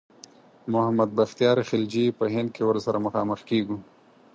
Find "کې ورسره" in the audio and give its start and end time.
2.55-2.97